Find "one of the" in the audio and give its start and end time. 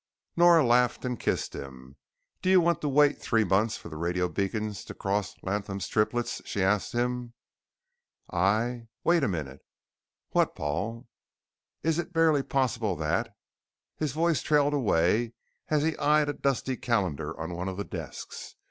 17.53-17.83